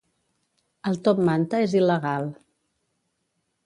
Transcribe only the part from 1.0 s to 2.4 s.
top manta és il·legal